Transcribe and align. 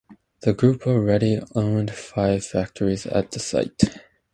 The 0.39 0.53
group 0.53 0.87
already 0.87 1.39
owned 1.53 1.91
five 1.91 2.43
factories 2.43 3.05
at 3.05 3.29
the 3.29 3.39
site. 3.39 3.83